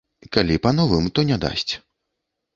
Калі 0.37 0.55
па 0.63 0.71
новым, 0.79 1.11
то 1.19 1.27
не 1.33 1.37
дасць. 1.45 1.73